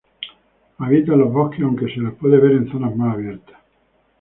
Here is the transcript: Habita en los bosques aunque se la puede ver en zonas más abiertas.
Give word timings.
Habita 0.79 1.13
en 1.13 1.19
los 1.19 1.31
bosques 1.31 1.61
aunque 1.61 1.85
se 1.93 2.01
la 2.01 2.09
puede 2.09 2.39
ver 2.39 2.53
en 2.53 2.71
zonas 2.71 2.95
más 2.95 3.13
abiertas. 3.13 3.57